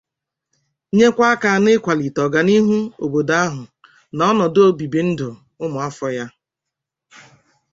[0.97, 3.61] nyekwa aka n'ịkwalite ọganihu obodo ahụ
[4.15, 5.29] na ọnọdụ obibindụ
[5.63, 6.25] ụmụafọ ya